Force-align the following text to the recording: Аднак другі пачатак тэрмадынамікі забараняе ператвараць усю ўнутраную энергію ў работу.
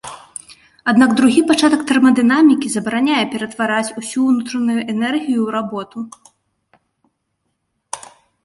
Аднак 0.91 1.09
другі 1.19 1.41
пачатак 1.51 1.81
тэрмадынамікі 1.91 2.67
забараняе 2.75 3.21
ператвараць 3.33 3.93
усю 4.03 4.19
ўнутраную 4.31 4.79
энергію 4.95 5.39
ў 5.45 5.55
работу. 5.57 6.07